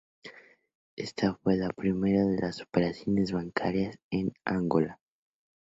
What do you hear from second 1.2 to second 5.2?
fue la primera de las operaciones bancarias en Angola.